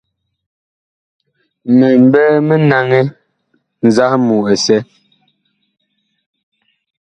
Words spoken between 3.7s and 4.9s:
nzahmu ɛsɛ.